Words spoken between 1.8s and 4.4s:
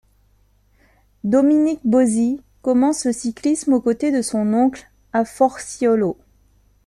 Bozzi commence le cyclisme aux côtés de